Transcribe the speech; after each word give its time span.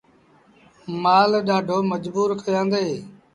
مآل 1.03 1.31
ڏآڍو 1.47 1.77
مجبور 1.91 2.29
ڪيآندي۔ 2.43 2.87